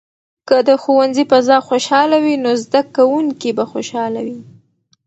که 0.47 0.57
د 0.67 0.69
ښوونځي 0.81 1.23
فضا 1.31 1.57
خوشحاله 1.67 2.17
وي، 2.23 2.35
نو 2.43 2.51
زده 2.63 2.81
کوونکي 2.95 3.49
به 3.57 3.63
خوشاله 3.71 4.21
وي. 4.27 4.39